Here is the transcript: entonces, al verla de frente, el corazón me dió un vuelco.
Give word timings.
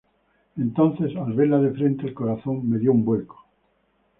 entonces, 0.57 1.15
al 1.15 1.33
verla 1.33 1.59
de 1.59 1.69
frente, 1.75 2.07
el 2.07 2.15
corazón 2.15 2.67
me 2.67 2.79
dió 2.79 2.91
un 2.91 3.05
vuelco. 3.05 3.37